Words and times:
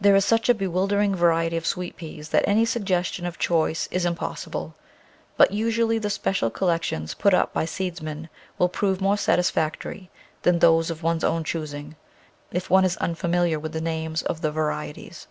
There 0.00 0.16
is 0.16 0.24
such 0.24 0.48
a 0.48 0.54
bewildering 0.54 1.14
variety 1.14 1.58
of 1.58 1.66
Sweet 1.66 1.94
peas 1.98 2.30
that 2.30 2.48
any 2.48 2.64
suggestion 2.64 3.26
of 3.26 3.38
choice 3.38 3.86
is 3.90 4.06
impossible, 4.06 4.74
but 5.36 5.52
usu 5.52 5.82
ally 5.84 5.98
the 5.98 6.08
special 6.08 6.48
collections 6.48 7.12
put 7.12 7.34
up 7.34 7.52
by 7.52 7.66
seedsmen 7.66 8.30
will 8.56 8.70
prove 8.70 9.02
more 9.02 9.18
satisfactory 9.18 10.08
than 10.40 10.60
those 10.60 10.90
of 10.90 11.02
one's 11.02 11.22
own 11.22 11.44
choosing, 11.44 11.96
if 12.50 12.70
one 12.70 12.86
is 12.86 12.96
unfamiliar 12.96 13.58
with 13.60 13.74
the 13.74 13.82
names 13.82 14.22
of 14.22 14.40
the 14.40 14.50
varieties. 14.50 15.26